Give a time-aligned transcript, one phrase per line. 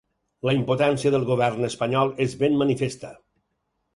[0.47, 3.15] La impotència del govern espanyol és ben manifesta.